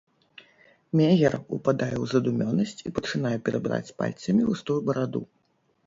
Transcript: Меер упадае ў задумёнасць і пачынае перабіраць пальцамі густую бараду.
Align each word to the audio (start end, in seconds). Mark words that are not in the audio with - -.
Меер 0.99 1.33
упадае 1.57 1.93
ў 2.03 2.09
задумёнасць 2.15 2.75
і 2.79 2.89
пачынае 2.99 3.37
перабіраць 3.45 3.95
пальцамі 4.05 4.41
густую 4.53 4.79
бараду. 4.93 5.21